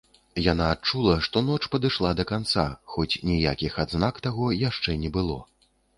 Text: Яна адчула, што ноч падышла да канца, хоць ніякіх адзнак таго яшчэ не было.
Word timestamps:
Яна 0.51 0.67
адчула, 0.75 1.17
што 1.27 1.43
ноч 1.49 1.59
падышла 1.75 2.09
да 2.19 2.25
канца, 2.31 2.65
хоць 2.95 3.21
ніякіх 3.33 3.77
адзнак 3.85 4.15
таго 4.29 4.53
яшчэ 4.69 4.97
не 5.03 5.13
было. 5.21 5.37